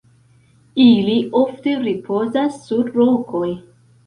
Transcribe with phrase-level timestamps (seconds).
[0.85, 3.53] Ili ofte ripozas sur rokoj.